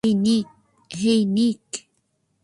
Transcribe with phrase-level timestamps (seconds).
[0.91, 1.65] হেই, নিক।